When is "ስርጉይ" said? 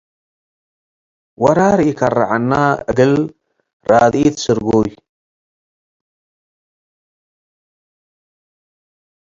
4.43-4.89